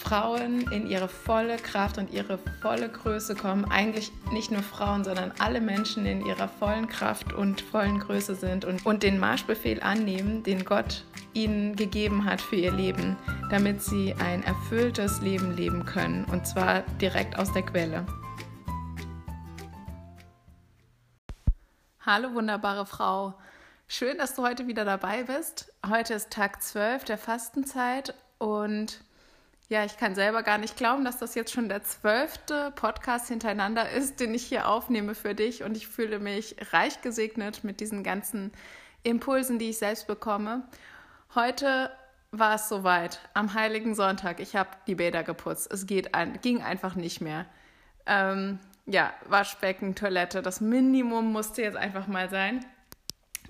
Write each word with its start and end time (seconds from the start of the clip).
Frauen 0.00 0.62
in 0.72 0.88
ihre 0.88 1.08
volle 1.08 1.56
Kraft 1.56 1.98
und 1.98 2.10
ihre 2.10 2.38
volle 2.62 2.88
Größe 2.88 3.34
kommen. 3.34 3.66
Eigentlich 3.66 4.10
nicht 4.32 4.50
nur 4.50 4.62
Frauen, 4.62 5.04
sondern 5.04 5.32
alle 5.38 5.60
Menschen 5.60 6.06
in 6.06 6.24
ihrer 6.24 6.48
vollen 6.48 6.88
Kraft 6.88 7.32
und 7.32 7.60
vollen 7.60 8.00
Größe 8.00 8.34
sind 8.34 8.64
und, 8.64 8.84
und 8.86 9.02
den 9.02 9.18
Marschbefehl 9.18 9.82
annehmen, 9.82 10.42
den 10.42 10.64
Gott 10.64 11.04
ihnen 11.34 11.76
gegeben 11.76 12.24
hat 12.24 12.40
für 12.40 12.56
ihr 12.56 12.72
Leben, 12.72 13.16
damit 13.50 13.82
sie 13.82 14.14
ein 14.18 14.42
erfülltes 14.42 15.20
Leben 15.20 15.54
leben 15.54 15.84
können. 15.84 16.24
Und 16.24 16.46
zwar 16.46 16.80
direkt 17.00 17.38
aus 17.38 17.52
der 17.52 17.62
Quelle. 17.62 18.06
Hallo 22.04 22.34
wunderbare 22.34 22.86
Frau. 22.86 23.34
Schön, 23.86 24.16
dass 24.16 24.34
du 24.34 24.42
heute 24.42 24.66
wieder 24.66 24.84
dabei 24.84 25.24
bist. 25.24 25.72
Heute 25.88 26.14
ist 26.14 26.30
Tag 26.30 26.62
12 26.62 27.04
der 27.04 27.18
Fastenzeit 27.18 28.14
und 28.38 29.00
ja, 29.70 29.84
ich 29.84 29.96
kann 29.96 30.16
selber 30.16 30.42
gar 30.42 30.58
nicht 30.58 30.76
glauben, 30.76 31.04
dass 31.04 31.18
das 31.18 31.36
jetzt 31.36 31.52
schon 31.52 31.68
der 31.68 31.84
zwölfte 31.84 32.72
Podcast 32.72 33.28
hintereinander 33.28 33.88
ist, 33.88 34.18
den 34.18 34.34
ich 34.34 34.44
hier 34.44 34.68
aufnehme 34.68 35.14
für 35.14 35.32
dich. 35.32 35.62
Und 35.62 35.76
ich 35.76 35.86
fühle 35.86 36.18
mich 36.18 36.56
reich 36.72 37.02
gesegnet 37.02 37.62
mit 37.62 37.78
diesen 37.78 38.02
ganzen 38.02 38.50
Impulsen, 39.04 39.60
die 39.60 39.70
ich 39.70 39.78
selbst 39.78 40.08
bekomme. 40.08 40.64
Heute 41.36 41.92
war 42.32 42.56
es 42.56 42.68
soweit, 42.68 43.20
am 43.32 43.54
Heiligen 43.54 43.94
Sonntag. 43.94 44.40
Ich 44.40 44.56
habe 44.56 44.70
die 44.88 44.96
Bäder 44.96 45.22
geputzt. 45.22 45.72
Es 45.72 45.86
geht 45.86 46.16
ein, 46.16 46.40
ging 46.40 46.62
einfach 46.62 46.96
nicht 46.96 47.20
mehr. 47.20 47.46
Ähm, 48.06 48.58
ja, 48.86 49.14
Waschbecken, 49.28 49.94
Toilette, 49.94 50.42
das 50.42 50.60
Minimum 50.60 51.30
musste 51.30 51.62
jetzt 51.62 51.76
einfach 51.76 52.08
mal 52.08 52.28
sein. 52.28 52.66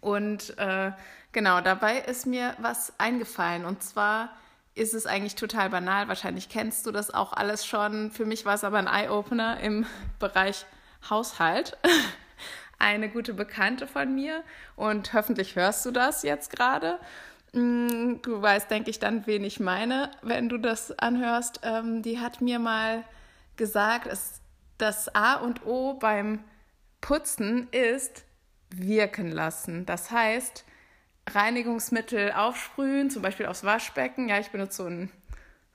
Und 0.00 0.58
äh, 0.58 0.90
genau, 1.30 1.60
dabei 1.60 1.98
ist 1.98 2.26
mir 2.26 2.56
was 2.58 2.92
eingefallen. 2.98 3.64
Und 3.64 3.84
zwar 3.84 4.30
ist 4.78 4.94
es 4.94 5.06
eigentlich 5.06 5.34
total 5.34 5.70
banal. 5.70 6.08
Wahrscheinlich 6.08 6.48
kennst 6.48 6.86
du 6.86 6.92
das 6.92 7.12
auch 7.12 7.32
alles 7.32 7.66
schon. 7.66 8.10
Für 8.10 8.24
mich 8.24 8.44
war 8.44 8.54
es 8.54 8.64
aber 8.64 8.78
ein 8.78 8.86
Eye-Opener 8.86 9.60
im 9.60 9.86
Bereich 10.18 10.64
Haushalt. 11.08 11.76
Eine 12.78 13.08
gute 13.08 13.34
Bekannte 13.34 13.88
von 13.88 14.14
mir 14.14 14.44
und 14.76 15.12
hoffentlich 15.12 15.56
hörst 15.56 15.84
du 15.84 15.90
das 15.90 16.22
jetzt 16.22 16.54
gerade. 16.54 17.00
Mm, 17.52 18.16
du 18.22 18.40
weißt, 18.40 18.70
denke 18.70 18.90
ich, 18.90 19.00
dann, 19.00 19.26
wen 19.26 19.42
ich 19.42 19.58
meine, 19.58 20.12
wenn 20.22 20.48
du 20.48 20.58
das 20.58 20.96
anhörst. 20.96 21.60
Ähm, 21.64 22.02
die 22.02 22.20
hat 22.20 22.40
mir 22.40 22.60
mal 22.60 23.02
gesagt, 23.56 24.08
das 24.78 25.14
A 25.14 25.34
und 25.34 25.66
O 25.66 25.94
beim 25.94 26.44
Putzen 27.00 27.68
ist 27.72 28.24
wirken 28.70 29.32
lassen. 29.32 29.86
Das 29.86 30.10
heißt, 30.10 30.64
Reinigungsmittel 31.34 32.32
aufsprühen, 32.32 33.10
zum 33.10 33.22
Beispiel 33.22 33.46
aufs 33.46 33.64
Waschbecken. 33.64 34.28
Ja, 34.28 34.38
ich 34.38 34.50
benutze 34.50 34.78
so 34.78 34.84
einen 34.84 35.10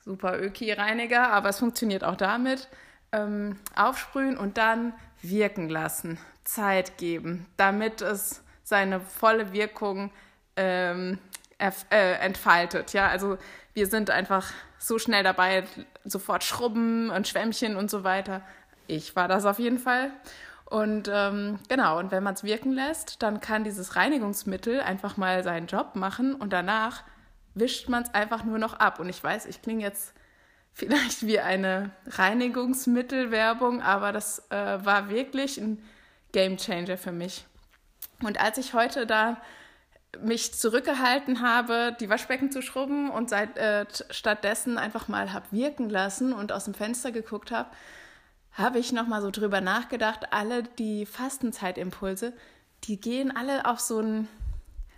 super 0.00 0.40
Öki-Reiniger, 0.40 1.30
aber 1.30 1.48
es 1.48 1.58
funktioniert 1.58 2.04
auch 2.04 2.16
damit. 2.16 2.68
Ähm, 3.12 3.58
aufsprühen 3.74 4.36
und 4.36 4.58
dann 4.58 4.92
wirken 5.22 5.68
lassen, 5.68 6.18
Zeit 6.44 6.98
geben, 6.98 7.46
damit 7.56 8.02
es 8.02 8.42
seine 8.62 9.00
volle 9.00 9.52
Wirkung 9.52 10.10
ähm, 10.56 11.18
äh, 11.58 12.14
entfaltet. 12.14 12.92
Ja, 12.92 13.08
also 13.08 13.38
wir 13.72 13.86
sind 13.86 14.10
einfach 14.10 14.52
so 14.78 14.98
schnell 14.98 15.22
dabei, 15.22 15.64
sofort 16.04 16.44
Schrubben 16.44 17.10
und 17.10 17.28
Schwämmchen 17.28 17.76
und 17.76 17.90
so 17.90 18.04
weiter. 18.04 18.42
Ich 18.86 19.16
war 19.16 19.28
das 19.28 19.46
auf 19.46 19.58
jeden 19.58 19.78
Fall. 19.78 20.10
Und 20.66 21.10
ähm, 21.12 21.58
genau, 21.68 21.98
und 21.98 22.10
wenn 22.10 22.22
man 22.22 22.34
es 22.34 22.42
wirken 22.42 22.72
lässt, 22.72 23.22
dann 23.22 23.40
kann 23.40 23.64
dieses 23.64 23.96
Reinigungsmittel 23.96 24.80
einfach 24.80 25.16
mal 25.16 25.44
seinen 25.44 25.66
Job 25.66 25.94
machen 25.94 26.34
und 26.34 26.52
danach 26.52 27.04
wischt 27.54 27.88
man 27.88 28.02
es 28.02 28.14
einfach 28.14 28.44
nur 28.44 28.58
noch 28.58 28.74
ab. 28.74 28.98
Und 28.98 29.08
ich 29.08 29.22
weiß, 29.22 29.46
ich 29.46 29.62
klinge 29.62 29.82
jetzt 29.82 30.14
vielleicht 30.72 31.26
wie 31.26 31.38
eine 31.38 31.90
Reinigungsmittelwerbung, 32.06 33.82
aber 33.82 34.12
das 34.12 34.50
äh, 34.50 34.84
war 34.84 35.08
wirklich 35.08 35.58
ein 35.58 35.82
Game 36.32 36.56
Changer 36.56 36.96
für 36.96 37.12
mich. 37.12 37.46
Und 38.22 38.40
als 38.40 38.58
ich 38.58 38.74
heute 38.74 39.06
da 39.06 39.36
mich 40.20 40.54
zurückgehalten 40.54 41.40
habe, 41.40 41.96
die 41.98 42.08
Waschbecken 42.08 42.50
zu 42.50 42.62
schrubben 42.62 43.10
und 43.10 43.30
seit, 43.30 43.56
äh, 43.58 43.86
stattdessen 44.10 44.78
einfach 44.78 45.08
mal 45.08 45.32
habe 45.32 45.46
wirken 45.50 45.90
lassen 45.90 46.32
und 46.32 46.52
aus 46.52 46.64
dem 46.64 46.74
Fenster 46.74 47.12
geguckt 47.12 47.50
habe, 47.50 47.70
habe 48.54 48.78
ich 48.78 48.92
nochmal 48.92 49.20
so 49.20 49.30
drüber 49.30 49.60
nachgedacht, 49.60 50.32
alle 50.32 50.62
die 50.62 51.06
Fastenzeit-Impulse, 51.06 52.32
die 52.84 53.00
gehen 53.00 53.36
alle 53.36 53.66
auf 53.66 53.80
so 53.80 54.00
ein, 54.00 54.28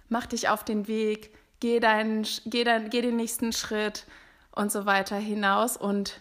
mach 0.08 0.26
dich 0.26 0.48
auf 0.48 0.62
den 0.62 0.86
Weg, 0.86 1.34
geh, 1.60 1.80
dein, 1.80 2.26
geh, 2.44 2.64
dein, 2.64 2.90
geh 2.90 3.00
den 3.00 3.16
nächsten 3.16 3.52
Schritt 3.52 4.06
und 4.52 4.70
so 4.70 4.84
weiter 4.84 5.16
hinaus. 5.16 5.76
Und 5.76 6.20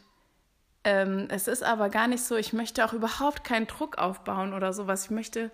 ähm, 0.86 1.28
es 1.30 1.48
ist 1.48 1.64
aber 1.64 1.90
gar 1.90 2.08
nicht 2.08 2.24
so, 2.24 2.38
ich 2.38 2.54
möchte 2.54 2.86
auch 2.86 2.94
überhaupt 2.94 3.44
keinen 3.44 3.68
Druck 3.68 3.98
aufbauen 3.98 4.54
oder 4.54 4.72
sowas. 4.72 5.06
Ich 5.06 5.12
möchte, 5.12 5.52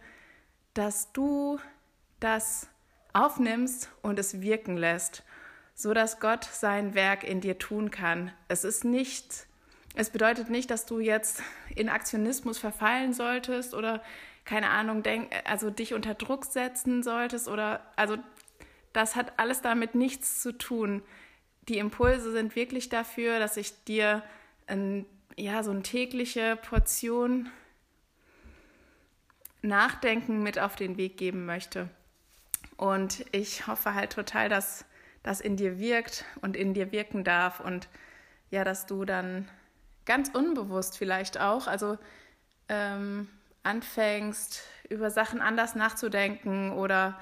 dass 0.75 1.11
du 1.13 1.59
das 2.19 2.67
aufnimmst 3.13 3.89
und 4.03 4.19
es 4.19 4.41
wirken 4.41 4.77
lässt, 4.77 5.23
so 5.73 5.93
dass 5.95 6.19
Gott 6.19 6.45
sein 6.45 6.93
Werk 6.93 7.23
in 7.23 7.41
dir 7.41 7.57
tun 7.57 7.89
kann. 7.89 8.31
Es 8.47 8.63
ist 8.63 8.85
nicht 8.85 9.47
es 9.95 10.09
bedeutet 10.09 10.49
nicht, 10.49 10.71
dass 10.71 10.85
du 10.85 10.99
jetzt 10.99 11.43
in 11.75 11.89
Aktionismus 11.89 12.57
verfallen 12.57 13.13
solltest 13.13 13.73
oder 13.73 14.01
keine 14.45 14.69
Ahnung, 14.69 15.03
denk, 15.03 15.31
also 15.45 15.69
dich 15.69 15.93
unter 15.93 16.13
Druck 16.13 16.45
setzen 16.45 17.03
solltest 17.03 17.47
oder 17.47 17.85
also 17.95 18.17
das 18.93 19.15
hat 19.15 19.39
alles 19.39 19.61
damit 19.61 19.95
nichts 19.95 20.41
zu 20.41 20.57
tun. 20.57 21.03
Die 21.67 21.77
Impulse 21.77 22.31
sind 22.31 22.55
wirklich 22.55 22.89
dafür, 22.89 23.39
dass 23.39 23.57
ich 23.57 23.83
dir 23.83 24.23
ein, 24.67 25.05
ja, 25.37 25.63
so 25.63 25.71
eine 25.71 25.83
tägliche 25.83 26.57
Portion 26.57 27.49
Nachdenken 29.61 30.41
mit 30.41 30.57
auf 30.57 30.75
den 30.75 30.97
Weg 30.97 31.17
geben 31.17 31.45
möchte. 31.45 31.89
Und 32.77 33.25
ich 33.31 33.67
hoffe 33.67 33.93
halt 33.93 34.11
total, 34.11 34.49
dass 34.49 34.85
das 35.23 35.39
in 35.39 35.55
dir 35.55 35.77
wirkt 35.77 36.25
und 36.41 36.57
in 36.57 36.73
dir 36.73 36.91
wirken 36.91 37.23
darf 37.23 37.59
und 37.59 37.87
ja, 38.49 38.63
dass 38.63 38.87
du 38.87 39.05
dann 39.05 39.47
ganz 40.05 40.29
unbewusst 40.29 40.97
vielleicht 40.97 41.39
auch, 41.39 41.67
also 41.67 41.97
ähm, 42.69 43.29
anfängst, 43.63 44.63
über 44.89 45.09
Sachen 45.09 45.41
anders 45.41 45.75
nachzudenken 45.75 46.71
oder 46.73 47.19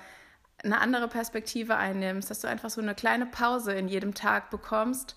eine 0.64 0.80
andere 0.82 1.08
Perspektive 1.08 1.78
einnimmst, 1.78 2.30
dass 2.30 2.42
du 2.42 2.48
einfach 2.48 2.70
so 2.70 2.82
eine 2.82 2.96
kleine 2.96 3.26
Pause 3.26 3.74
in 3.74 3.88
jedem 3.88 4.14
Tag 4.14 4.50
bekommst, 4.50 5.16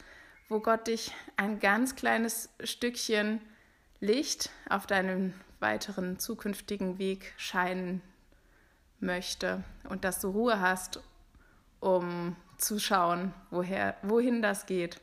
wo 0.49 0.61
Gott 0.61 0.87
dich 0.87 1.13
ein 1.37 1.59
ganz 1.59 1.97
kleines 1.97 2.51
Stückchen 2.63 3.41
Licht 4.01 4.51
auf 4.69 4.87
deinen 4.87 5.35
weiteren 5.61 6.19
zukünftigen 6.19 6.99
Weg 6.99 7.33
scheinen 7.37 8.03
möchte 9.01 9.63
und 9.89 10.05
dass 10.05 10.21
du 10.21 10.29
Ruhe 10.31 10.61
hast, 10.61 11.01
um 11.81 12.37
zu 12.59 12.79
schauen, 12.79 13.33
woher, 13.51 13.97
wohin 14.03 14.43
das 14.43 14.67
geht. 14.67 15.01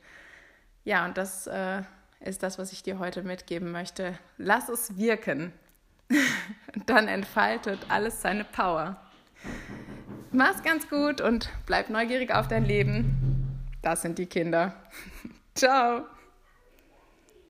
Ja, 0.85 1.05
und 1.05 1.17
das 1.17 1.47
äh, 1.47 1.83
ist 2.19 2.43
das, 2.43 2.57
was 2.59 2.71
ich 2.73 2.83
dir 2.83 2.99
heute 2.99 3.23
mitgeben 3.23 3.71
möchte. 3.71 4.17
Lass 4.37 4.69
es 4.69 4.97
wirken. 4.97 5.53
Dann 6.85 7.07
entfaltet 7.07 7.79
alles 7.89 8.21
seine 8.21 8.43
Power. 8.43 8.99
Mach's 10.31 10.63
ganz 10.63 10.89
gut 10.89 11.21
und 11.21 11.49
bleib 11.65 11.89
neugierig 11.89 12.33
auf 12.33 12.47
dein 12.47 12.65
Leben. 12.65 13.59
Das 13.81 14.01
sind 14.01 14.17
die 14.17 14.25
Kinder. 14.25 14.75
Ciao. 15.55 16.05